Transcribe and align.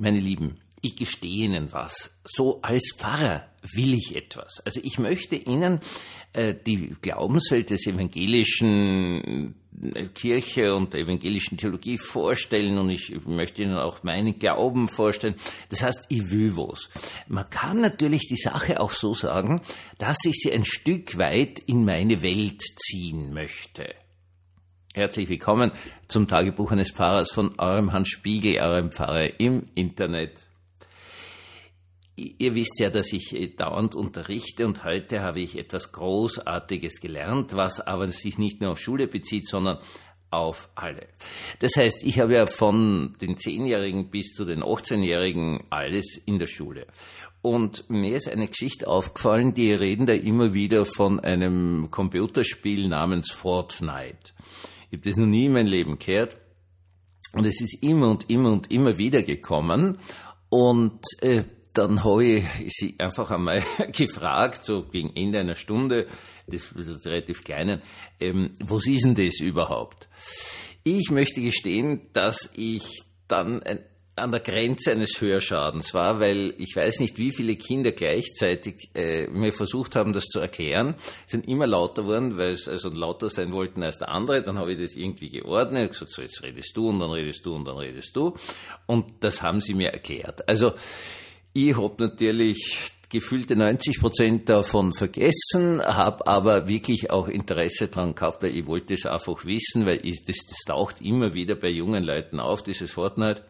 Meine 0.00 0.20
Lieben, 0.20 0.60
ich 0.80 0.94
gestehe 0.94 1.46
Ihnen 1.46 1.72
was. 1.72 2.16
So 2.24 2.62
als 2.62 2.94
Pfarrer 2.96 3.48
will 3.74 3.94
ich 3.94 4.14
etwas. 4.14 4.60
Also 4.64 4.80
ich 4.82 5.00
möchte 5.00 5.34
Ihnen 5.34 5.80
äh, 6.32 6.54
die 6.54 6.94
Glaubenswelt 7.02 7.70
des 7.70 7.84
evangelischen 7.88 9.56
äh, 9.82 10.06
Kirche 10.06 10.76
und 10.76 10.92
der 10.92 11.00
evangelischen 11.00 11.58
Theologie 11.58 11.98
vorstellen 11.98 12.78
und 12.78 12.90
ich 12.90 13.12
möchte 13.26 13.64
Ihnen 13.64 13.76
auch 13.76 14.04
meinen 14.04 14.38
Glauben 14.38 14.86
vorstellen. 14.86 15.34
Das 15.68 15.82
heißt, 15.82 16.06
ich 16.10 16.30
will 16.30 16.56
was. 16.56 16.88
Man 17.26 17.50
kann 17.50 17.80
natürlich 17.80 18.28
die 18.28 18.36
Sache 18.36 18.80
auch 18.80 18.92
so 18.92 19.14
sagen, 19.14 19.62
dass 19.98 20.18
ich 20.24 20.36
sie 20.36 20.52
ein 20.52 20.64
Stück 20.64 21.18
weit 21.18 21.58
in 21.58 21.84
meine 21.84 22.22
Welt 22.22 22.62
ziehen 22.76 23.32
möchte. 23.32 23.96
Herzlich 24.98 25.28
willkommen 25.28 25.70
zum 26.08 26.26
Tagebuch 26.26 26.72
eines 26.72 26.90
Pfarrers 26.90 27.30
von 27.30 27.56
eurem 27.60 27.92
Hans 27.92 28.08
Spiegel, 28.08 28.58
eurem 28.58 28.90
Pfarrer 28.90 29.38
im 29.38 29.68
Internet. 29.76 30.48
Ihr 32.16 32.56
wisst 32.56 32.80
ja, 32.80 32.90
dass 32.90 33.12
ich 33.12 33.32
äh, 33.32 33.46
dauernd 33.46 33.94
unterrichte 33.94 34.66
und 34.66 34.82
heute 34.82 35.20
habe 35.20 35.38
ich 35.38 35.56
etwas 35.56 35.92
Großartiges 35.92 37.00
gelernt, 37.00 37.54
was 37.54 37.80
aber 37.80 38.10
sich 38.10 38.38
nicht 38.38 38.60
nur 38.60 38.72
auf 38.72 38.80
Schule 38.80 39.06
bezieht, 39.06 39.46
sondern 39.46 39.78
auf 40.30 40.68
alle. 40.74 41.06
Das 41.60 41.76
heißt, 41.76 42.02
ich 42.02 42.18
habe 42.18 42.34
ja 42.34 42.46
von 42.46 43.14
den 43.20 43.36
Zehnjährigen 43.36 44.10
bis 44.10 44.34
zu 44.34 44.44
den 44.44 44.64
18-Jährigen 44.64 45.62
alles 45.70 46.20
in 46.26 46.40
der 46.40 46.48
Schule. 46.48 46.88
Und 47.40 47.88
mir 47.88 48.16
ist 48.16 48.28
eine 48.28 48.48
Geschichte 48.48 48.88
aufgefallen, 48.88 49.54
die 49.54 49.72
reden 49.72 50.06
da 50.06 50.12
immer 50.12 50.54
wieder 50.54 50.84
von 50.84 51.20
einem 51.20 51.92
Computerspiel 51.92 52.88
namens 52.88 53.30
Fortnite. 53.30 54.32
Ich 54.90 54.98
habe 54.98 55.08
das 55.08 55.16
noch 55.16 55.26
nie 55.26 55.46
in 55.46 55.52
meinem 55.52 55.66
Leben 55.66 55.98
gehört. 55.98 56.36
Und 57.32 57.46
es 57.46 57.60
ist 57.60 57.82
immer 57.82 58.10
und 58.10 58.30
immer 58.30 58.52
und 58.52 58.70
immer 58.70 58.96
wieder 58.96 59.22
gekommen. 59.22 59.98
Und 60.48 61.02
äh, 61.20 61.44
dann 61.74 62.02
habe 62.02 62.24
ich 62.24 62.44
sie 62.70 62.96
einfach 62.98 63.30
einmal 63.30 63.62
gefragt, 63.92 64.64
so 64.64 64.82
gegen 64.82 65.14
Ende 65.14 65.40
einer 65.40 65.54
Stunde, 65.54 66.06
das 66.46 66.72
ist 66.72 67.06
relativ 67.06 67.44
kleinen, 67.44 67.82
ähm, 68.18 68.54
was 68.60 68.86
ist 68.86 69.04
denn 69.04 69.14
das 69.14 69.40
überhaupt? 69.40 70.08
Ich 70.82 71.10
möchte 71.10 71.40
gestehen, 71.40 72.08
dass 72.14 72.50
ich 72.54 73.02
dann 73.28 73.62
ein, 73.62 73.80
an 74.18 74.30
der 74.30 74.40
Grenze 74.40 74.92
eines 74.92 75.20
Hörschadens 75.20 75.94
war, 75.94 76.20
weil 76.20 76.54
ich 76.58 76.74
weiß 76.74 77.00
nicht, 77.00 77.18
wie 77.18 77.32
viele 77.32 77.56
Kinder 77.56 77.92
gleichzeitig 77.92 78.90
äh, 78.94 79.26
mir 79.28 79.52
versucht 79.52 79.96
haben, 79.96 80.12
das 80.12 80.24
zu 80.24 80.40
erklären, 80.40 80.96
sind 81.26 81.48
immer 81.48 81.66
lauter 81.66 82.02
geworden, 82.02 82.36
weil 82.36 82.56
sie 82.56 82.70
also 82.70 82.90
lauter 82.90 83.30
sein 83.30 83.52
wollten 83.52 83.82
als 83.82 83.98
der 83.98 84.08
andere. 84.10 84.42
Dann 84.42 84.58
habe 84.58 84.72
ich 84.72 84.80
das 84.80 84.96
irgendwie 84.96 85.30
geordnet, 85.30 85.92
gesagt, 85.92 86.10
so 86.10 86.22
jetzt 86.22 86.42
redest 86.42 86.76
du 86.76 86.88
und 86.88 87.00
dann 87.00 87.10
redest 87.10 87.44
du 87.46 87.54
und 87.54 87.64
dann 87.64 87.76
redest 87.78 88.14
du. 88.14 88.34
Und 88.86 89.06
das 89.20 89.42
haben 89.42 89.60
sie 89.60 89.74
mir 89.74 89.90
erklärt. 89.90 90.48
Also 90.48 90.72
ich 91.52 91.76
habe 91.76 91.94
natürlich 91.98 92.92
gefühlte 93.08 93.56
90 93.56 94.00
Prozent 94.00 94.48
davon 94.48 94.92
vergessen, 94.92 95.80
habe 95.82 96.26
aber 96.26 96.68
wirklich 96.68 97.10
auch 97.10 97.28
Interesse 97.28 97.88
daran 97.88 98.14
gehabt, 98.14 98.42
weil 98.42 98.56
ich 98.56 98.66
wollte 98.66 98.94
es 98.94 99.06
einfach 99.06 99.44
wissen, 99.44 99.86
weil 99.86 100.04
ich, 100.04 100.24
das, 100.24 100.36
das 100.46 100.58
taucht 100.66 101.00
immer 101.00 101.34
wieder 101.34 101.54
bei 101.54 101.68
jungen 101.68 102.04
Leuten 102.04 102.38
auf, 102.38 102.62
dieses 102.62 102.90
Fortnite. 102.90 103.42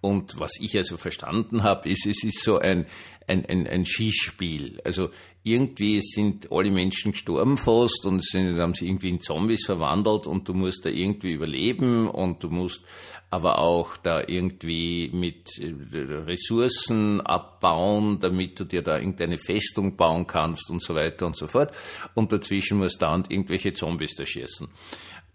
Und 0.00 0.38
was 0.38 0.52
ich 0.60 0.76
also 0.76 0.96
verstanden 0.96 1.62
habe, 1.62 1.88
ist, 1.88 2.06
es 2.06 2.24
ist 2.24 2.42
so 2.42 2.58
ein, 2.58 2.86
ein, 3.26 3.44
ein, 3.46 3.66
ein 3.66 3.84
Schießspiel. 3.84 4.80
Also 4.84 5.10
irgendwie 5.42 6.00
sind 6.00 6.50
alle 6.50 6.70
Menschen 6.70 7.12
gestorben 7.12 7.56
fast 7.56 8.04
und 8.04 8.24
sind, 8.24 8.58
haben 8.58 8.74
sie 8.74 8.88
irgendwie 8.88 9.08
in 9.08 9.20
Zombies 9.20 9.64
verwandelt 9.64 10.26
und 10.26 10.48
du 10.48 10.54
musst 10.54 10.84
da 10.84 10.90
irgendwie 10.90 11.32
überleben 11.32 12.08
und 12.08 12.42
du 12.42 12.48
musst 12.48 12.82
aber 13.30 13.58
auch 13.58 13.96
da 13.96 14.22
irgendwie 14.26 15.10
mit 15.12 15.58
äh, 15.58 15.72
Ressourcen 15.92 17.20
abbauen, 17.20 18.18
damit 18.20 18.58
du 18.58 18.64
dir 18.64 18.82
da 18.82 18.98
irgendeine 18.98 19.38
Festung 19.38 19.96
bauen 19.96 20.26
kannst 20.26 20.68
und 20.68 20.82
so 20.82 20.94
weiter 20.94 21.26
und 21.26 21.36
so 21.36 21.46
fort. 21.46 21.72
Und 22.14 22.32
dazwischen 22.32 22.78
musst 22.78 22.96
du 22.96 23.06
dann 23.06 23.24
irgendwelche 23.28 23.72
Zombies 23.72 24.14
da 24.16 24.26
schießen. 24.26 24.68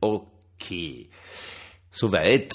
Okay. 0.02 1.10
Soweit 1.90 2.52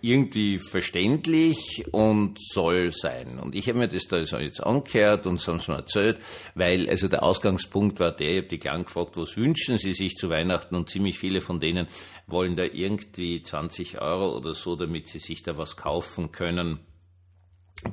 irgendwie 0.00 0.58
verständlich 0.58 1.84
und 1.92 2.38
soll 2.40 2.90
sein. 2.92 3.38
Und 3.38 3.54
ich 3.54 3.68
habe 3.68 3.78
mir 3.78 3.88
das 3.88 4.06
da 4.08 4.18
jetzt 4.18 4.62
angehört 4.62 5.26
und 5.26 5.40
so 5.40 5.52
haben 5.52 5.60
sie 5.60 5.70
mir 5.70 5.78
erzählt, 5.78 6.18
weil 6.54 6.88
also 6.88 7.08
der 7.08 7.22
Ausgangspunkt 7.22 8.00
war 8.00 8.12
der, 8.12 8.30
ich 8.30 8.36
habe 8.38 8.48
die 8.48 8.58
Klang 8.58 8.84
gefragt, 8.84 9.16
was 9.16 9.36
wünschen 9.36 9.78
sie 9.78 9.92
sich 9.92 10.16
zu 10.16 10.28
Weihnachten 10.30 10.74
und 10.74 10.90
ziemlich 10.90 11.18
viele 11.18 11.40
von 11.40 11.60
denen 11.60 11.88
wollen 12.26 12.56
da 12.56 12.64
irgendwie 12.64 13.42
20 13.42 14.00
Euro 14.00 14.36
oder 14.36 14.54
so, 14.54 14.76
damit 14.76 15.08
sie 15.08 15.18
sich 15.18 15.42
da 15.42 15.56
was 15.56 15.76
kaufen 15.76 16.32
können. 16.32 16.80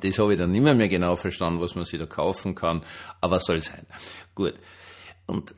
Das 0.00 0.18
habe 0.18 0.32
ich 0.32 0.38
dann 0.38 0.50
nicht 0.50 0.62
mehr, 0.62 0.88
genau 0.88 1.14
verstanden, 1.14 1.60
was 1.60 1.74
man 1.74 1.84
sich 1.84 1.98
da 1.98 2.06
kaufen 2.06 2.54
kann, 2.54 2.84
aber 3.20 3.38
soll 3.38 3.60
sein. 3.60 3.86
Gut. 4.34 4.54
Und 5.26 5.54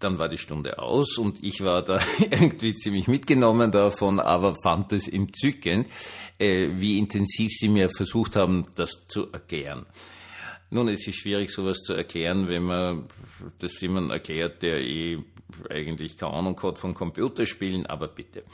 dann 0.00 0.18
war 0.18 0.28
die 0.28 0.38
Stunde 0.38 0.78
aus 0.78 1.18
und 1.18 1.42
ich 1.42 1.62
war 1.62 1.82
da 1.82 2.00
irgendwie 2.18 2.74
ziemlich 2.74 3.06
mitgenommen 3.06 3.70
davon, 3.70 4.18
aber 4.18 4.56
fand 4.62 4.92
es 4.92 5.06
entzückend, 5.08 5.88
äh, 6.38 6.70
wie 6.74 6.98
intensiv 6.98 7.50
sie 7.50 7.68
mir 7.68 7.88
versucht 7.90 8.36
haben, 8.36 8.66
das 8.74 9.06
zu 9.06 9.30
erklären. 9.32 9.86
Nun, 10.70 10.88
es 10.88 11.06
ist 11.06 11.16
schwierig, 11.16 11.50
sowas 11.50 11.78
zu 11.78 11.94
erklären, 11.94 12.48
wenn 12.48 12.64
man 12.64 13.08
das 13.58 13.80
jemand 13.80 14.10
erklärt, 14.10 14.62
der 14.62 14.80
eh 14.80 15.18
eigentlich 15.70 16.16
keine 16.16 16.34
Ahnung 16.34 16.60
hat 16.62 16.78
von 16.78 16.92
Computerspielen, 16.92 17.86
aber 17.86 18.08
bitte. 18.08 18.44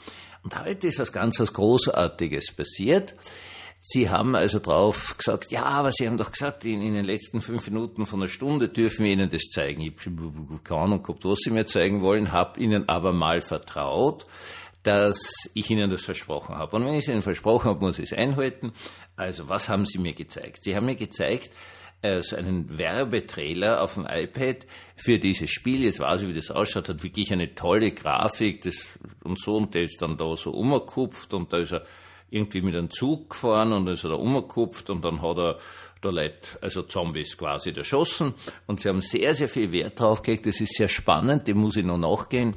Und 0.43 0.57
heute 0.57 0.87
ist 0.87 0.99
was 0.99 1.11
ganz 1.11 1.39
was 1.39 1.51
Großartiges 1.53 2.53
passiert. 2.55 3.15
Sie 3.87 4.09
haben 4.09 4.35
also 4.35 4.57
drauf 4.57 5.15
gesagt, 5.15 5.51
ja, 5.51 5.63
aber 5.63 5.91
Sie 5.91 6.07
haben 6.07 6.17
doch 6.17 6.31
gesagt, 6.31 6.65
in, 6.65 6.81
in 6.81 6.95
den 6.95 7.05
letzten 7.05 7.39
fünf 7.39 7.67
Minuten 7.67 8.07
von 8.07 8.19
einer 8.19 8.27
Stunde 8.27 8.67
dürfen 8.67 9.05
wir 9.05 9.11
Ihnen 9.11 9.29
das 9.29 9.43
zeigen. 9.43 9.81
Ich 9.81 9.93
habe 10.07 10.59
keine 10.63 10.81
Ahnung 10.81 11.03
gehabt, 11.03 11.23
was 11.23 11.37
Sie 11.43 11.51
mir 11.51 11.67
zeigen 11.67 12.01
wollen, 12.01 12.31
habe 12.31 12.59
Ihnen 12.59 12.89
aber 12.89 13.13
mal 13.13 13.41
vertraut, 13.41 14.25
dass 14.81 15.19
ich 15.53 15.69
Ihnen 15.69 15.91
das 15.91 16.03
versprochen 16.03 16.55
habe. 16.55 16.75
Und 16.75 16.85
wenn 16.85 16.95
ich 16.95 17.03
es 17.03 17.09
Ihnen 17.09 17.21
versprochen 17.21 17.69
habe, 17.69 17.79
muss 17.85 17.99
ich 17.99 18.11
es 18.11 18.17
einhalten. 18.17 18.73
Also, 19.17 19.49
was 19.49 19.69
haben 19.69 19.85
Sie 19.85 19.99
mir 19.99 20.13
gezeigt? 20.13 20.63
Sie 20.63 20.75
haben 20.75 20.87
mir 20.87 20.95
gezeigt, 20.95 21.51
also 22.01 22.37
einen 22.37 22.79
Werbetrailer 22.79 23.83
auf 23.83 23.93
dem 23.93 24.07
iPad 24.09 24.65
für 24.95 25.19
dieses 25.19 25.51
Spiel. 25.51 25.83
Jetzt 25.83 25.99
weiß 25.99 26.23
ich, 26.23 26.29
wie 26.29 26.33
das 26.33 26.49
ausschaut, 26.49 26.89
hat 26.89 27.03
wirklich 27.03 27.31
eine 27.31 27.53
tolle 27.53 27.91
Grafik 27.91 28.63
das, 28.63 28.77
und 29.23 29.39
so, 29.39 29.57
und 29.57 29.75
der 29.75 29.83
ist 29.83 30.01
dann 30.01 30.17
da 30.17 30.35
so 30.35 30.49
umgekupft 30.49 31.35
und 31.35 31.53
da 31.53 31.59
ist 31.59 31.73
er 31.73 31.85
irgendwie 32.29 32.61
mit 32.61 32.75
einem 32.75 32.89
Zug 32.89 33.29
gefahren 33.29 33.73
und 33.73 33.85
dann 33.85 33.93
ist 33.93 34.03
er 34.03 34.11
da 34.11 34.15
umgekupft 34.15 34.89
und 34.89 35.03
dann 35.03 35.21
hat 35.21 35.37
er 35.37 35.59
da 36.01 36.09
Leute, 36.09 36.47
also 36.61 36.83
Zombies 36.83 37.37
quasi 37.37 37.71
erschossen 37.71 38.33
und 38.67 38.79
sie 38.79 38.89
haben 38.89 39.01
sehr, 39.01 39.33
sehr 39.33 39.49
viel 39.49 39.71
Wert 39.71 39.99
drauf 39.99 40.21
gelegt. 40.21 40.45
Das 40.45 40.59
ist 40.61 40.75
sehr 40.75 40.89
spannend, 40.89 41.47
dem 41.47 41.57
muss 41.57 41.77
ich 41.77 41.85
noch 41.85 41.97
nachgehen 41.97 42.55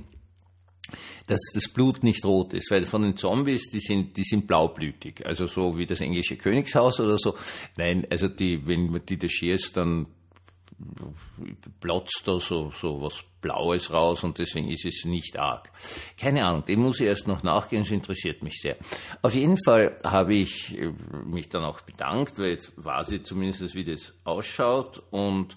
dass 1.26 1.40
das 1.52 1.68
Blut 1.68 2.02
nicht 2.02 2.24
rot 2.24 2.54
ist, 2.54 2.70
weil 2.70 2.86
von 2.86 3.02
den 3.02 3.16
Zombies, 3.16 3.70
die 3.70 3.80
sind, 3.80 4.16
die 4.16 4.24
sind 4.24 4.46
blaublütig, 4.46 5.24
also 5.26 5.46
so 5.46 5.76
wie 5.76 5.86
das 5.86 6.00
englische 6.00 6.36
Königshaus 6.36 7.00
oder 7.00 7.18
so. 7.18 7.36
Nein, 7.76 8.06
also 8.10 8.28
die, 8.28 8.66
wenn 8.66 8.90
man 8.90 9.04
die 9.04 9.18
da 9.18 9.28
schießt, 9.28 9.76
dann 9.76 10.06
platzt 11.80 12.22
da 12.24 12.40
so, 12.40 12.70
so 12.70 13.02
was 13.02 13.22
Blaues 13.40 13.92
raus 13.92 14.24
und 14.24 14.38
deswegen 14.38 14.68
ist 14.70 14.84
es 14.84 15.04
nicht 15.04 15.38
arg. 15.38 15.70
Keine 16.18 16.44
Ahnung, 16.44 16.64
dem 16.64 16.80
muss 16.80 17.00
ich 17.00 17.06
erst 17.06 17.28
noch 17.28 17.42
nachgehen, 17.42 17.82
es 17.82 17.90
interessiert 17.90 18.42
mich 18.42 18.60
sehr. 18.60 18.76
Auf 19.22 19.34
jeden 19.34 19.56
Fall 19.62 19.98
habe 20.04 20.34
ich 20.34 20.78
äh, 20.78 20.92
mich 21.24 21.48
dann 21.48 21.64
auch 21.64 21.80
bedankt, 21.82 22.38
weil 22.38 22.50
jetzt 22.50 22.72
weiß 22.76 23.10
ich 23.12 23.24
zumindest, 23.24 23.74
wie 23.74 23.84
das 23.84 24.14
ausschaut 24.24 25.02
und 25.10 25.56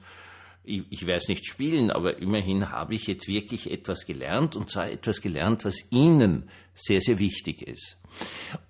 ich, 0.64 0.84
ich 0.90 1.08
es 1.08 1.28
nicht 1.28 1.46
spielen, 1.46 1.92
aber 1.92 2.20
immerhin 2.20 2.70
habe 2.70 2.94
ich 2.94 3.08
jetzt 3.08 3.28
wirklich 3.28 3.72
etwas 3.72 4.06
gelernt 4.06 4.56
und 4.56 4.70
zwar 4.70 4.90
etwas 4.90 5.22
gelernt, 5.22 5.66
was 5.66 5.76
Ihnen 5.90 6.50
sehr, 6.76 7.02
sehr 7.02 7.20
wichtig 7.20 7.62
ist. 7.62 7.98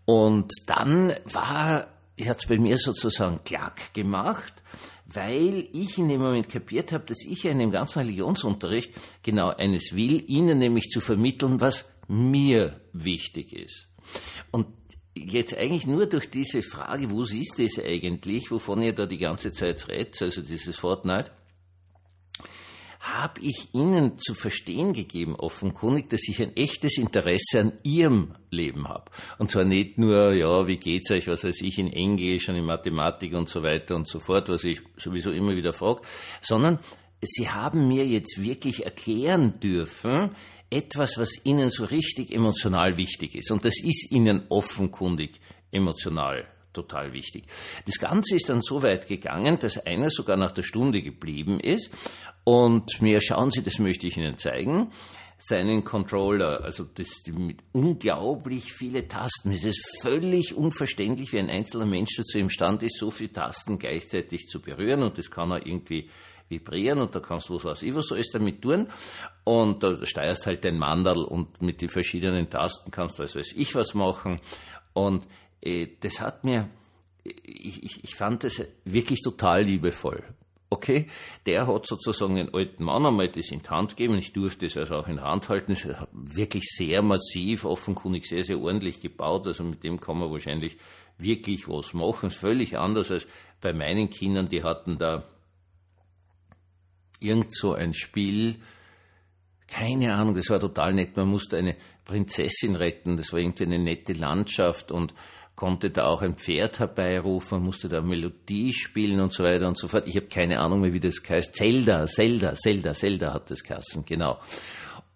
Und 0.05 0.51
dann 0.67 1.13
war, 1.25 1.87
hat 2.19 2.39
es 2.39 2.47
bei 2.47 2.57
mir 2.57 2.77
sozusagen 2.77 3.43
Klack 3.43 3.93
gemacht, 3.93 4.53
weil 5.13 5.67
ich 5.73 5.97
in 5.97 6.07
dem 6.07 6.21
Moment 6.21 6.49
kapiert 6.49 6.91
habe, 6.91 7.05
dass 7.05 7.25
ich 7.25 7.45
in 7.45 7.59
dem 7.59 7.71
ganzen 7.71 7.99
Religionsunterricht 7.99 8.93
genau 9.23 9.49
eines 9.49 9.95
will, 9.95 10.23
Ihnen 10.27 10.59
nämlich 10.59 10.89
zu 10.89 11.01
vermitteln, 11.01 11.61
was 11.61 11.91
mir 12.07 12.81
wichtig 12.93 13.53
ist. 13.53 13.87
Und 14.51 14.67
jetzt 15.13 15.57
eigentlich 15.57 15.87
nur 15.87 16.05
durch 16.05 16.29
diese 16.29 16.61
Frage, 16.61 17.09
wo 17.09 17.23
ist 17.23 17.55
das 17.57 17.83
eigentlich, 17.83 18.51
wovon 18.51 18.81
ihr 18.81 18.93
da 18.93 19.05
die 19.05 19.17
ganze 19.17 19.51
Zeit 19.51 19.87
redet, 19.87 20.21
also 20.21 20.41
dieses 20.41 20.77
Fortnite, 20.77 21.31
habe 23.01 23.41
ich 23.41 23.69
Ihnen 23.73 24.19
zu 24.19 24.35
verstehen 24.35 24.93
gegeben, 24.93 25.35
offenkundig, 25.35 26.09
dass 26.09 26.21
ich 26.27 26.39
ein 26.41 26.55
echtes 26.55 26.99
Interesse 26.99 27.59
an 27.59 27.73
Ihrem 27.81 28.35
Leben 28.51 28.87
habe. 28.87 29.09
Und 29.39 29.49
zwar 29.49 29.65
nicht 29.65 29.97
nur, 29.97 30.33
ja, 30.33 30.67
wie 30.67 30.77
geht's 30.77 31.09
euch, 31.09 31.27
was 31.27 31.43
weiß 31.43 31.61
ich, 31.61 31.79
in 31.79 31.91
Englisch 31.91 32.47
und 32.47 32.55
in 32.55 32.65
Mathematik 32.65 33.33
und 33.33 33.49
so 33.49 33.63
weiter 33.63 33.95
und 33.95 34.07
so 34.07 34.19
fort, 34.19 34.49
was 34.49 34.63
ich 34.63 34.81
sowieso 34.97 35.31
immer 35.31 35.55
wieder 35.55 35.73
frage, 35.73 36.01
sondern 36.41 36.79
Sie 37.23 37.49
haben 37.49 37.87
mir 37.87 38.05
jetzt 38.05 38.41
wirklich 38.41 38.85
erklären 38.85 39.59
dürfen, 39.59 40.35
etwas, 40.69 41.17
was 41.17 41.43
Ihnen 41.43 41.69
so 41.69 41.85
richtig 41.85 42.31
emotional 42.31 42.97
wichtig 42.97 43.35
ist. 43.35 43.51
Und 43.51 43.65
das 43.65 43.83
ist 43.83 44.11
Ihnen 44.11 44.45
offenkundig 44.49 45.39
emotional 45.71 46.47
total 46.73 47.13
wichtig. 47.13 47.45
Das 47.85 47.99
Ganze 47.99 48.35
ist 48.35 48.49
dann 48.49 48.61
so 48.61 48.83
weit 48.83 49.07
gegangen, 49.07 49.59
dass 49.59 49.77
einer 49.77 50.09
sogar 50.09 50.37
nach 50.37 50.51
der 50.51 50.63
Stunde 50.63 51.01
geblieben 51.01 51.59
ist. 51.59 51.91
Und 52.43 53.01
mir 53.01 53.21
schauen 53.21 53.51
Sie, 53.51 53.63
das 53.63 53.79
möchte 53.79 54.07
ich 54.07 54.17
Ihnen 54.17 54.37
zeigen, 54.37 54.91
seinen 55.37 55.83
Controller, 55.83 56.63
also 56.63 56.83
das 56.83 57.07
mit 57.27 57.63
unglaublich 57.71 58.73
viele 58.73 59.07
Tasten. 59.07 59.51
Es 59.51 59.63
ist 59.63 59.99
völlig 60.01 60.55
unverständlich, 60.55 61.33
wie 61.33 61.39
ein 61.39 61.49
einzelner 61.49 61.85
Mensch 61.85 62.15
dazu 62.15 62.37
imstande 62.37 62.85
ist, 62.85 62.99
so 62.99 63.09
viele 63.09 63.31
Tasten 63.31 63.79
gleichzeitig 63.79 64.47
zu 64.47 64.61
berühren. 64.61 65.01
Und 65.03 65.17
das 65.17 65.31
kann 65.31 65.51
er 65.51 65.65
irgendwie 65.65 66.09
vibrieren 66.51 66.99
und 66.99 67.15
da 67.15 67.21
kannst 67.21 67.47
du 67.47 67.55
was 67.55 67.63
weiß 67.63 67.83
ich 67.83 67.95
was 67.95 68.11
alles 68.11 68.29
damit 68.31 68.61
tun. 68.61 68.87
Und 69.43 69.81
da 69.81 70.05
steuerst 70.05 70.45
halt 70.45 70.63
dein 70.63 70.77
Mandal 70.77 71.23
und 71.23 71.61
mit 71.61 71.81
den 71.81 71.89
verschiedenen 71.89 72.49
Tasten 72.49 72.91
kannst 72.91 73.17
du 73.17 73.23
also 73.23 73.39
ich 73.39 73.73
was 73.73 73.93
machen. 73.93 74.39
Und 74.93 75.25
das 75.99 76.21
hat 76.21 76.43
mir, 76.43 76.69
ich, 77.23 77.83
ich, 77.83 78.03
ich 78.03 78.15
fand 78.15 78.43
das 78.43 78.63
wirklich 78.85 79.21
total 79.21 79.63
liebevoll. 79.63 80.23
Okay, 80.73 81.07
der 81.45 81.67
hat 81.67 81.85
sozusagen 81.85 82.35
den 82.35 82.53
alten 82.53 82.85
Mann 82.85 83.05
einmal 83.05 83.27
das 83.27 83.51
in 83.51 83.61
die 83.61 83.67
Hand 83.67 83.97
gegeben. 83.97 84.17
Ich 84.17 84.31
durfte 84.31 84.67
es 84.67 84.77
also 84.77 84.95
auch 84.95 85.07
in 85.09 85.17
der 85.17 85.25
Hand 85.25 85.49
halten. 85.49 85.73
Es 85.73 85.83
ist 85.83 85.97
wirklich 86.13 86.63
sehr 86.69 87.01
massiv, 87.01 87.65
offenkundig 87.65 88.25
sehr, 88.25 88.45
sehr 88.45 88.57
ordentlich 88.57 89.01
gebaut. 89.01 89.47
Also 89.47 89.65
mit 89.65 89.83
dem 89.83 89.99
kann 89.99 90.17
man 90.17 90.31
wahrscheinlich 90.31 90.77
wirklich 91.17 91.67
was 91.67 91.93
machen. 91.93 92.29
Völlig 92.29 92.77
anders 92.77 93.11
als 93.11 93.27
bei 93.59 93.73
meinen 93.73 94.09
Kindern. 94.09 94.47
Die 94.47 94.63
hatten 94.63 94.97
da 94.97 95.25
irgend 97.19 97.53
so 97.53 97.73
ein 97.73 97.93
Spiel, 97.93 98.55
keine 99.67 100.13
Ahnung, 100.15 100.35
das 100.35 100.49
war 100.49 100.59
total 100.59 100.93
nett. 100.93 101.15
Man 101.15 101.27
musste 101.27 101.57
eine 101.57 101.75
Prinzessin 102.05 102.75
retten. 102.75 103.17
Das 103.17 103.31
war 103.33 103.39
irgendwie 103.39 103.65
eine 103.65 103.79
nette 103.79 104.13
Landschaft 104.13 104.91
und 104.91 105.13
konnte 105.55 105.89
da 105.91 106.05
auch 106.05 106.21
ein 106.21 106.35
Pferd 106.35 106.79
herbeirufen, 106.79 107.61
musste 107.61 107.87
da 107.87 108.01
Melodie 108.01 108.73
spielen 108.73 109.19
und 109.19 109.33
so 109.33 109.43
weiter 109.43 109.67
und 109.67 109.77
so 109.77 109.87
fort. 109.87 110.07
Ich 110.07 110.15
habe 110.15 110.27
keine 110.27 110.59
Ahnung 110.59 110.81
mehr, 110.81 110.93
wie 110.93 110.99
das 110.99 111.21
heißt. 111.27 111.55
Zelda, 111.55 112.05
Zelda, 112.07 112.55
Zelda, 112.55 112.93
Zelda 112.93 113.33
hat 113.33 113.51
das 113.51 113.63
geheißen, 113.63 114.05
genau. 114.05 114.39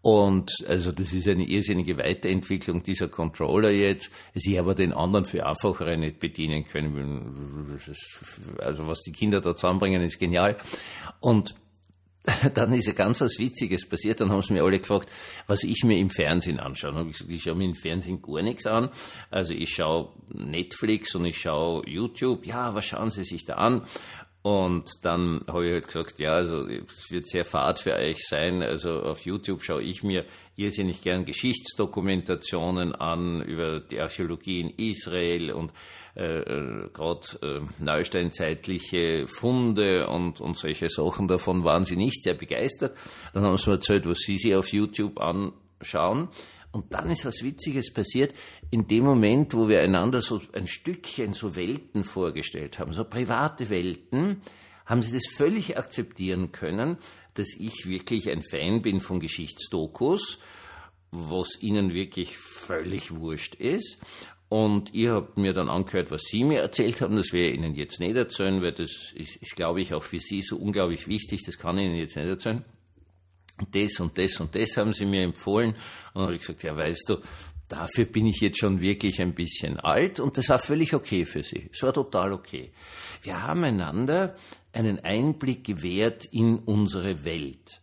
Und 0.05 0.53
also 0.67 0.91
das 0.91 1.13
ist 1.13 1.27
eine 1.27 1.45
irrsinnige 1.45 1.97
Weiterentwicklung 1.97 2.83
dieser 2.83 3.07
Controller 3.07 3.71
jetzt. 3.71 4.11
Sie 4.35 4.59
aber 4.59 4.75
den 4.75 4.93
anderen 4.93 5.25
für 5.25 5.43
einfachere 5.43 5.97
nicht 5.97 6.19
bedienen 6.19 6.63
können. 6.63 7.79
also 8.59 8.87
was 8.87 9.01
die 9.01 9.13
Kinder 9.13 9.41
da 9.41 9.55
zusammenbringen, 9.55 10.03
ist 10.03 10.19
genial. 10.19 10.57
Und 11.19 11.55
dann 12.53 12.73
ist 12.73 12.87
ja 12.87 12.93
ganz 12.93 13.21
was 13.21 13.39
Witziges 13.39 13.87
passiert. 13.87 14.21
Dann 14.21 14.31
haben 14.31 14.41
sie 14.41 14.53
mir 14.53 14.63
alle 14.63 14.79
gefragt, 14.79 15.09
was 15.47 15.63
ich 15.63 15.83
mir 15.83 15.97
im 15.97 16.09
Fernsehen 16.09 16.59
anschaue. 16.59 16.91
Dann 16.91 16.99
habe 16.99 17.09
ich 17.09 17.17
gesagt, 17.17 17.31
ich 17.31 17.43
schaue 17.43 17.55
mir 17.55 17.65
im 17.65 17.75
Fernsehen 17.75 18.21
gar 18.21 18.41
nichts 18.41 18.65
an. 18.65 18.89
Also 19.31 19.53
ich 19.53 19.73
schaue 19.73 20.09
Netflix 20.29 21.15
und 21.15 21.25
ich 21.25 21.39
schaue 21.39 21.87
YouTube. 21.87 22.45
Ja, 22.45 22.73
was 22.73 22.85
schauen 22.85 23.11
Sie 23.11 23.23
sich 23.23 23.45
da 23.45 23.55
an? 23.55 23.85
Und 24.45 24.91
dann 25.01 25.43
habe 25.47 25.65
ich 25.65 25.73
halt 25.73 25.87
gesagt, 25.87 26.19
ja, 26.19 26.33
also 26.33 26.67
es 26.67 27.09
wird 27.09 27.27
sehr 27.27 27.45
fad 27.45 27.79
für 27.79 27.95
euch 27.95 28.27
sein. 28.27 28.61
Also 28.61 29.01
auf 29.01 29.21
YouTube 29.21 29.63
schaue 29.63 29.81
ich 29.81 30.03
mir 30.03 30.23
irrsinnig 30.55 31.01
gern 31.01 31.25
Geschichtsdokumentationen 31.25 32.93
an 32.93 33.41
über 33.41 33.79
die 33.79 33.99
Archäologie 33.99 34.61
in 34.61 34.69
Israel 34.77 35.51
und 35.51 35.73
äh, 36.15 36.41
äh 36.41 36.89
gerade 36.93 37.21
äh, 37.41 37.61
neusteinzeitliche 37.83 39.25
Funde 39.25 40.07
und, 40.09 40.39
und 40.39 40.59
solche 40.59 40.89
Sachen. 40.89 41.27
Davon 41.27 41.63
waren 41.63 41.83
sie 41.83 41.95
nicht 41.95 42.21
sehr 42.21 42.35
begeistert. 42.35 42.95
Dann 43.33 43.45
haben 43.45 43.57
sie 43.57 43.67
mir 43.71 43.77
erzählt, 43.77 44.05
was 44.05 44.19
sie 44.19 44.37
sich 44.37 44.55
auf 44.55 44.67
YouTube 44.67 45.19
anschauen. 45.19 46.29
Und 46.75 46.93
dann 46.93 47.09
ist 47.09 47.23
was 47.23 47.41
Witziges 47.41 47.93
passiert. 47.93 48.35
In 48.69 48.85
dem 48.85 49.05
Moment, 49.05 49.53
wo 49.53 49.69
wir 49.69 49.79
einander 49.79 50.19
so 50.19 50.41
ein 50.51 50.67
Stückchen 50.67 51.31
so 51.31 51.55
Welten 51.55 52.03
vorgestellt 52.03 52.79
haben, 52.79 52.91
so 52.91 53.05
private 53.05 53.69
Welten, 53.69 54.41
haben 54.85 55.01
sie 55.01 55.13
das 55.13 55.25
völlig 55.25 55.77
akzeptieren 55.77 56.51
können, 56.51 56.97
dass 57.35 57.55
ich 57.57 57.87
wirklich 57.87 58.29
ein 58.29 58.43
Fan 58.43 58.81
bin 58.81 58.99
von 58.99 59.21
Geschichtsdokus, 59.21 60.37
was 61.11 61.61
ihnen 61.61 61.93
wirklich 61.93 62.37
völlig 62.37 63.15
wurscht 63.15 63.55
ist. 63.55 63.97
Und 64.49 64.93
ihr 64.93 65.13
habt 65.13 65.37
mir 65.37 65.53
dann 65.53 65.69
angehört, 65.69 66.11
was 66.11 66.23
Sie 66.29 66.43
mir 66.43 66.59
erzählt 66.59 66.99
haben. 66.99 67.15
Das 67.15 67.31
werde 67.31 67.51
ich 67.51 67.55
Ihnen 67.57 67.73
jetzt 67.75 68.01
nicht 68.01 68.17
erzählen, 68.17 68.61
weil 68.61 68.73
das 68.73 69.13
ist, 69.15 69.37
ist, 69.37 69.55
glaube 69.55 69.79
ich, 69.79 69.93
auch 69.93 70.03
für 70.03 70.19
Sie 70.19 70.41
so 70.41 70.57
unglaublich 70.57 71.07
wichtig. 71.07 71.43
Das 71.45 71.57
kann 71.57 71.77
ich 71.77 71.85
Ihnen 71.85 71.95
jetzt 71.95 72.17
nicht 72.17 72.27
erzählen 72.27 72.65
das 73.71 73.99
und 73.99 74.17
das 74.17 74.39
und 74.39 74.55
das 74.55 74.77
haben 74.77 74.93
sie 74.93 75.05
mir 75.05 75.23
empfohlen. 75.23 75.71
Und 75.71 76.15
dann 76.15 76.23
habe 76.23 76.35
ich 76.35 76.41
gesagt, 76.41 76.63
ja, 76.63 76.75
weißt 76.75 77.09
du, 77.09 77.17
dafür 77.67 78.05
bin 78.05 78.27
ich 78.27 78.39
jetzt 78.41 78.59
schon 78.59 78.81
wirklich 78.81 79.21
ein 79.21 79.33
bisschen 79.33 79.79
alt 79.79 80.19
und 80.19 80.37
das 80.37 80.49
war 80.49 80.59
völlig 80.59 80.93
okay 80.93 81.25
für 81.25 81.43
sie. 81.43 81.69
Es 81.71 81.81
war 81.83 81.93
total 81.93 82.33
okay. 82.33 82.71
Wir 83.21 83.41
haben 83.43 83.63
einander 83.63 84.35
einen 84.73 84.99
Einblick 84.99 85.63
gewährt 85.63 86.25
in 86.25 86.59
unsere 86.59 87.23
Welt. 87.23 87.81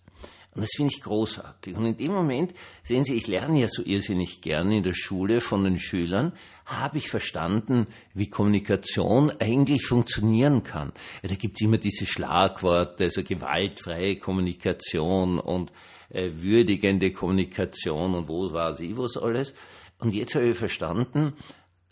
Und 0.55 0.63
das 0.63 0.71
finde 0.77 0.93
ich 0.95 1.03
großartig. 1.03 1.77
Und 1.77 1.87
in 1.87 1.97
dem 1.97 2.13
Moment, 2.13 2.53
sehen 2.85 3.05
Sie, 3.05 3.15
ich 3.15 3.27
lerne 3.27 3.61
ja 3.61 3.69
so 3.69 3.83
irrsinnig 3.83 4.43
gerne 4.43 4.77
in 4.77 4.83
der 4.83 4.93
Schule 4.93 5.41
von 5.41 5.65
den 5.65 5.79
Schülern, 5.79 6.33
habe 6.67 6.99
ich 6.99 7.09
verstanden, 7.09 7.87
wie 8.13 8.29
Kommunikation 8.29 9.33
eigentlich 9.41 9.87
funktionieren 9.87 10.63
kann. 10.63 10.93
Ja, 11.23 11.31
da 11.31 11.37
gibt 11.37 11.57
es 11.57 11.65
immer 11.65 11.79
diese 11.79 12.05
Schlagworte, 12.05 13.05
also 13.05 13.23
gewaltfreie 13.23 14.17
Kommunikation 14.17 15.39
und 15.39 15.73
äh, 16.11 16.31
würdigende 16.35 17.13
Kommunikation 17.13 18.15
und 18.15 18.29
wo 18.29 18.53
war 18.53 18.75
sie, 18.75 18.97
was 18.99 19.17
alles. 19.17 19.55
Und 19.99 20.13
jetzt 20.13 20.35
habe 20.35 20.49
ich 20.49 20.59
verstanden, 20.59 21.33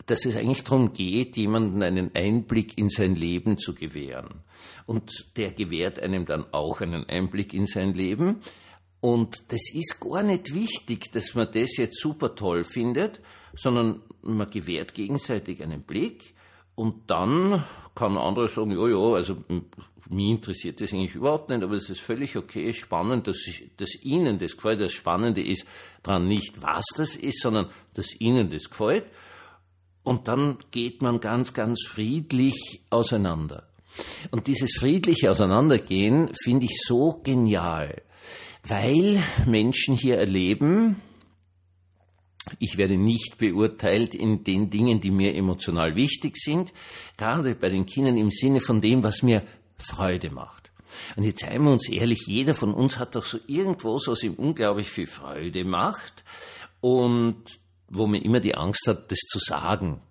dass 0.05 0.25
es 0.25 0.35
eigentlich 0.35 0.63
darum 0.63 0.93
geht, 0.93 1.37
jemandem 1.37 1.81
einen 1.81 2.15
Einblick 2.15 2.77
in 2.77 2.89
sein 2.89 3.15
Leben 3.15 3.57
zu 3.57 3.73
gewähren. 3.73 4.41
Und 4.85 5.31
der 5.37 5.51
gewährt 5.51 5.99
einem 5.99 6.25
dann 6.25 6.45
auch 6.51 6.81
einen 6.81 7.05
Einblick 7.05 7.53
in 7.53 7.65
sein 7.65 7.93
Leben. 7.93 8.37
Und 8.99 9.51
das 9.51 9.61
ist 9.73 9.99
gar 9.99 10.23
nicht 10.23 10.53
wichtig, 10.53 11.11
dass 11.11 11.33
man 11.33 11.49
das 11.51 11.77
jetzt 11.77 11.99
super 11.99 12.35
toll 12.35 12.63
findet, 12.63 13.19
sondern 13.53 14.01
man 14.21 14.49
gewährt 14.49 14.93
gegenseitig 14.93 15.63
einen 15.63 15.83
Blick 15.83 16.33
und 16.75 17.09
dann 17.09 17.63
kann 17.95 18.17
andere 18.17 18.47
sagen, 18.47 18.71
ja, 18.71 18.87
ja, 18.87 19.15
also 19.15 19.37
mich 20.09 20.29
interessiert 20.29 20.81
das 20.81 20.93
eigentlich 20.93 21.15
überhaupt 21.15 21.49
nicht, 21.49 21.63
aber 21.63 21.75
es 21.75 21.89
ist 21.89 22.01
völlig 22.01 22.35
okay, 22.37 22.73
spannend, 22.73 23.27
dass, 23.27 23.45
ich, 23.47 23.71
dass 23.77 23.95
Ihnen 24.03 24.39
das 24.39 24.55
gefällt. 24.55 24.81
Das 24.81 24.91
Spannende 24.91 25.41
ist 25.41 25.65
daran 26.03 26.27
nicht, 26.27 26.61
was 26.61 26.85
das 26.95 27.15
ist, 27.15 27.41
sondern 27.41 27.69
dass 27.93 28.19
Ihnen 28.19 28.49
das 28.49 28.69
gefällt. 28.69 29.05
Und 30.03 30.27
dann 30.27 30.57
geht 30.71 31.01
man 31.01 31.19
ganz, 31.19 31.53
ganz 31.53 31.85
friedlich 31.87 32.81
auseinander. 32.89 33.67
Und 34.31 34.47
dieses 34.47 34.77
friedliche 34.77 35.29
Auseinandergehen 35.29 36.31
finde 36.41 36.65
ich 36.65 36.79
so 36.83 37.19
genial, 37.23 38.01
weil 38.63 39.21
Menschen 39.45 39.95
hier 39.95 40.17
erleben, 40.17 41.01
ich 42.59 42.77
werde 42.77 42.97
nicht 42.97 43.37
beurteilt 43.37 44.15
in 44.15 44.43
den 44.43 44.69
Dingen, 44.69 44.99
die 44.99 45.11
mir 45.11 45.35
emotional 45.35 45.95
wichtig 45.95 46.37
sind, 46.37 46.73
gerade 47.17 47.55
bei 47.55 47.69
den 47.69 47.85
Kindern 47.85 48.17
im 48.17 48.31
Sinne 48.31 48.61
von 48.61 48.81
dem, 48.81 49.03
was 49.03 49.21
mir 49.21 49.43
Freude 49.77 50.31
macht. 50.31 50.71
Und 51.15 51.23
jetzt 51.23 51.41
seien 51.41 51.63
wir 51.63 51.71
uns 51.71 51.87
ehrlich, 51.87 52.23
jeder 52.27 52.53
von 52.55 52.73
uns 52.73 52.97
hat 52.97 53.15
doch 53.15 53.25
so 53.25 53.39
irgendwas, 53.47 54.07
was 54.07 54.23
ihm 54.23 54.33
unglaublich 54.33 54.89
viel 54.89 55.07
Freude 55.07 55.63
macht 55.63 56.23
und 56.81 57.43
wo 57.91 58.07
man 58.07 58.21
immer 58.21 58.39
die 58.39 58.55
Angst 58.55 58.87
hat, 58.87 59.11
das 59.11 59.19
zu 59.19 59.39
sagen. 59.39 60.01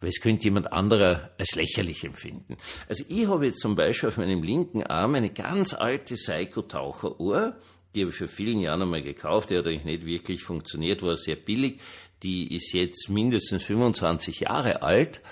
Weil 0.00 0.10
es 0.10 0.20
könnte 0.20 0.44
jemand 0.44 0.72
anderer 0.72 1.30
als 1.38 1.56
lächerlich 1.56 2.04
empfinden. 2.04 2.56
Also 2.88 3.04
ich 3.08 3.26
habe 3.26 3.46
jetzt 3.46 3.60
zum 3.60 3.74
Beispiel 3.74 4.08
auf 4.08 4.16
meinem 4.16 4.42
linken 4.42 4.84
Arm 4.84 5.14
eine 5.14 5.30
ganz 5.30 5.74
alte 5.74 6.16
Seiko-Taucheruhr, 6.16 7.56
die 7.94 8.02
habe 8.02 8.10
ich 8.10 8.16
für 8.16 8.28
vielen 8.28 8.60
Jahren 8.60 8.82
einmal 8.82 9.02
gekauft, 9.02 9.50
die 9.50 9.56
hat 9.56 9.66
eigentlich 9.66 9.84
nicht 9.84 10.06
wirklich 10.06 10.42
funktioniert, 10.42 11.02
war 11.02 11.16
sehr 11.16 11.36
billig. 11.36 11.80
Die 12.22 12.54
ist 12.54 12.72
jetzt 12.72 13.08
mindestens 13.08 13.64
25 13.64 14.40
Jahre 14.40 14.82
alt 14.82 15.22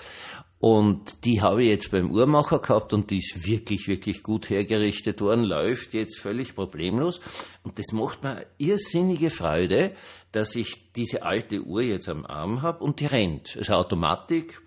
und 0.59 1.23
die 1.23 1.41
habe 1.41 1.63
ich 1.63 1.69
jetzt 1.69 1.91
beim 1.91 2.09
Uhrmacher 2.09 2.59
gehabt 2.59 2.91
und 2.91 3.11
die 3.11 3.17
ist 3.17 3.45
wirklich, 3.45 3.87
wirklich 3.87 4.23
gut 4.23 4.49
hergerichtet 4.49 5.21
worden, 5.21 5.43
läuft 5.43 5.93
jetzt 5.93 6.19
völlig 6.19 6.55
problemlos. 6.55 7.19
Und 7.61 7.77
das 7.77 7.91
macht 7.91 8.23
mir 8.23 8.47
irrsinnige 8.57 9.29
Freude, 9.29 9.93
dass 10.31 10.55
ich 10.55 10.93
diese 10.93 11.21
alte 11.21 11.61
Uhr 11.61 11.83
jetzt 11.83 12.09
am 12.09 12.25
Arm 12.25 12.63
habe 12.63 12.83
und 12.83 12.99
die 12.99 13.05
rennt. 13.05 13.55
Also 13.55 13.73
Automatik. 13.73 14.59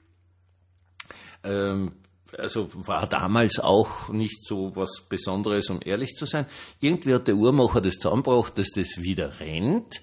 Ähm, 1.42 1.92
also 2.38 2.68
war 2.86 3.08
damals 3.08 3.58
auch 3.58 4.10
nicht 4.10 4.46
so 4.46 4.76
was 4.76 5.06
Besonderes, 5.08 5.70
um 5.70 5.80
ehrlich 5.84 6.14
zu 6.14 6.24
sein. 6.24 6.46
Irgendwie 6.78 7.14
hat 7.14 7.26
der 7.26 7.34
Uhrmacher 7.34 7.80
das 7.80 7.94
zusammengebracht, 7.94 8.56
dass 8.56 8.70
das 8.70 8.98
wieder 8.98 9.40
rennt 9.40 10.00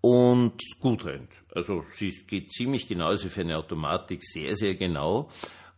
und 0.00 0.54
gut 0.80 1.04
rennt. 1.04 1.30
Also 1.54 1.84
sie 1.92 2.10
geht 2.26 2.52
ziemlich 2.52 2.88
genau, 2.88 3.08
also 3.08 3.28
für 3.28 3.42
eine 3.42 3.58
Automatik 3.58 4.22
sehr, 4.22 4.54
sehr 4.54 4.74
genau. 4.74 5.30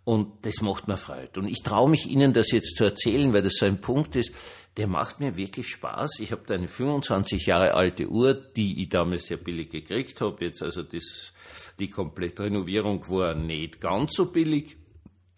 Und 0.05 0.45
das 0.45 0.61
macht 0.61 0.89
mir 0.89 0.97
Freude. 0.97 1.41
Und 1.41 1.47
ich 1.47 1.63
traue 1.63 1.89
mich 1.89 2.09
Ihnen 2.09 2.33
das 2.33 2.51
jetzt 2.51 2.77
zu 2.77 2.85
erzählen, 2.85 3.33
weil 3.33 3.43
das 3.43 3.55
so 3.55 3.67
ein 3.67 3.81
Punkt 3.81 4.17
ist, 4.17 4.33
der 4.77 4.89
macht 4.89 5.21
mir 5.21 5.37
wirklich 5.37 5.69
Spaß. 5.69 6.19
Ich 6.21 6.33
habe 6.33 6.43
da 6.47 6.55
eine 6.55 6.67
25 6.67 7.47
Jahre 7.47 7.75
alte 7.75 8.09
Uhr, 8.09 8.35
die 8.35 8.83
ich 8.83 8.89
damals 8.89 9.27
sehr 9.27 9.37
billig 9.37 9.71
gekriegt 9.71 10.21
habe. 10.21 10.45
Jetzt 10.45 10.63
also 10.63 10.83
das, 10.83 11.33
die 11.79 11.89
komplette 11.89 12.45
Renovierung 12.45 13.09
war 13.09 13.35
nicht 13.35 13.81
ganz 13.81 14.15
so 14.15 14.27
billig. 14.27 14.77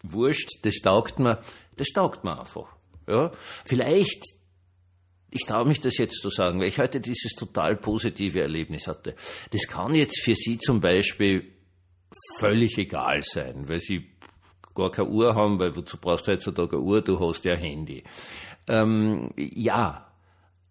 Wurscht, 0.03 0.49
das 0.63 0.75
taugt 0.75 1.19
mir, 1.19 1.41
das 1.77 1.89
taugt 1.89 2.23
mir 2.23 2.39
einfach. 2.39 2.75
Ja, 3.07 3.31
vielleicht, 3.65 4.34
ich 5.35 5.45
traue 5.45 5.65
mich 5.65 5.81
das 5.81 5.97
jetzt 5.97 6.21
zu 6.21 6.29
sagen, 6.29 6.59
weil 6.59 6.69
ich 6.69 6.79
heute 6.79 7.01
dieses 7.01 7.33
total 7.33 7.75
positive 7.75 8.39
Erlebnis 8.39 8.87
hatte. 8.87 9.15
Das 9.51 9.67
kann 9.67 9.93
jetzt 9.93 10.21
für 10.23 10.33
Sie 10.33 10.57
zum 10.57 10.79
Beispiel 10.79 11.51
völlig 12.39 12.77
egal 12.77 13.21
sein, 13.21 13.67
weil 13.67 13.81
Sie 13.81 14.07
gar 14.73 14.91
keine 14.91 15.09
Uhr 15.09 15.35
haben, 15.35 15.59
weil 15.59 15.75
wozu 15.75 15.97
brauchst 15.97 16.27
du 16.27 16.31
heutzutage 16.31 16.77
eine 16.77 16.85
Uhr, 16.85 17.01
du 17.01 17.19
hast 17.19 17.43
ja 17.43 17.53
ein 17.53 17.59
Handy. 17.59 18.03
Ähm, 18.67 19.31
ja, 19.35 20.07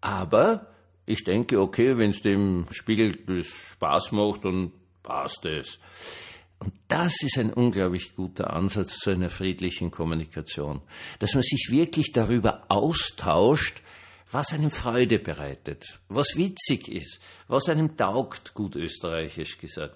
aber 0.01 0.67
ich 1.05 1.23
denke, 1.23 1.61
okay, 1.61 1.97
wenn 1.99 2.09
es 2.09 2.21
dem 2.21 2.65
Spiegel 2.71 3.15
das 3.27 3.47
Spaß 3.73 4.13
macht, 4.13 4.45
dann 4.45 4.71
passt 5.03 5.45
es. 5.45 5.79
Und 6.57 6.73
das 6.87 7.21
ist 7.21 7.37
ein 7.37 7.53
unglaublich 7.53 8.15
guter 8.15 8.51
Ansatz 8.51 8.97
zu 8.97 9.11
einer 9.11 9.29
friedlichen 9.29 9.91
Kommunikation, 9.91 10.81
dass 11.19 11.35
man 11.35 11.43
sich 11.43 11.67
wirklich 11.69 12.11
darüber 12.11 12.65
austauscht, 12.69 13.83
was 14.35 14.51
einem 14.51 14.69
Freude 14.69 15.17
bereitet, 15.17 15.97
was 16.09 16.35
witzig 16.35 16.89
ist, 16.89 17.21
was 17.47 17.69
einem 17.69 17.95
taugt, 17.95 18.53
gut 18.53 18.75
österreichisch 18.75 19.57
gesagt. 19.57 19.95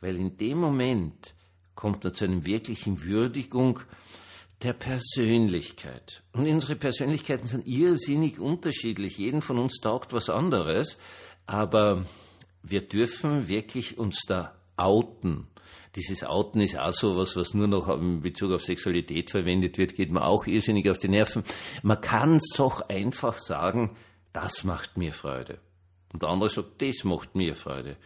Weil 0.00 0.20
in 0.20 0.36
dem 0.36 0.58
Moment 0.58 1.34
kommt 1.74 2.04
man 2.04 2.14
zu 2.14 2.26
einer 2.26 2.46
wirklichen 2.46 3.02
Würdigung 3.02 3.80
der 4.62 4.74
Persönlichkeit. 4.74 6.22
Und 6.32 6.46
unsere 6.46 6.76
Persönlichkeiten 6.76 7.48
sind 7.48 7.66
irrsinnig 7.66 8.38
unterschiedlich. 8.38 9.18
Jeden 9.18 9.42
von 9.42 9.58
uns 9.58 9.80
taugt 9.80 10.12
was 10.12 10.30
anderes. 10.30 10.96
Aber 11.46 12.06
wir 12.62 12.82
dürfen 12.82 13.48
wirklich 13.48 13.98
uns 13.98 14.20
da 14.28 14.54
outen. 14.76 15.48
Dieses 15.96 16.24
Outen 16.24 16.60
ist 16.60 16.78
auch 16.78 16.92
so 16.92 17.16
was, 17.16 17.36
was 17.36 17.54
nur 17.54 17.66
noch 17.66 17.88
in 17.88 18.20
Bezug 18.20 18.52
auf 18.52 18.62
Sexualität 18.62 19.30
verwendet 19.30 19.78
wird, 19.78 19.94
geht 19.94 20.10
mir 20.10 20.24
auch 20.24 20.46
irrsinnig 20.46 20.88
auf 20.88 20.98
die 20.98 21.08
Nerven. 21.08 21.44
Man 21.82 22.00
kann 22.00 22.36
es 22.36 22.54
doch 22.56 22.88
einfach 22.88 23.38
sagen, 23.38 23.96
das 24.32 24.64
macht 24.64 24.96
mir 24.96 25.12
Freude. 25.12 25.58
Und 26.12 26.22
der 26.22 26.30
andere 26.30 26.50
sagt, 26.50 26.80
das 26.80 27.04
macht 27.04 27.34
mir 27.34 27.54
Freude. 27.54 27.96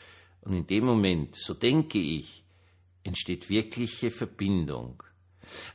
Und 0.42 0.54
in 0.54 0.66
dem 0.66 0.84
Moment, 0.84 1.36
so 1.36 1.54
denke 1.54 1.98
ich, 1.98 2.44
entsteht 3.04 3.48
wirkliche 3.48 4.10
Verbindung 4.10 5.02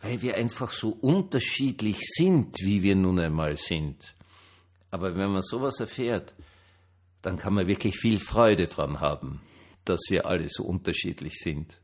weil 0.02 0.22
wir 0.22 0.36
einfach 0.36 0.72
so 0.72 0.90
unterschiedlich 0.90 1.98
sind, 2.00 2.58
wie 2.62 2.84
wir 2.84 2.96
nun 2.96 3.20
einmal 3.20 3.58
sind. 3.58 4.16
Aber 4.90 5.16
wenn 5.16 5.32
man 5.32 5.42
sowas 5.42 5.80
erfährt, 5.80 6.34
dann 7.22 7.38
kann 7.38 7.54
man 7.54 7.68
wirklich 7.68 7.98
viel 7.98 8.20
Freude 8.20 8.68
dran 8.68 9.00
haben, 9.00 9.42
dass 9.86 10.02
wir 10.10 10.26
alle 10.26 10.48
so 10.50 10.64
unterschiedlich 10.64 11.34
sind. 11.40 11.82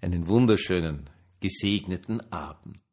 Einen 0.00 0.28
wunderschönen, 0.28 1.10
gesegneten 1.40 2.20
Abend. 2.32 2.85